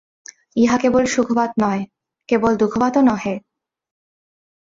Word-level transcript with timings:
ইহা 0.55 0.77
কেবল 0.77 1.03
সুখবাদ 1.05 1.51
নহে, 1.57 1.81
কেবল 2.29 2.51
দুঃখবাদও 2.55 3.01
নহে। 3.01 3.35